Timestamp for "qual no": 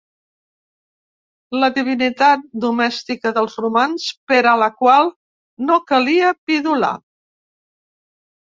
4.81-5.81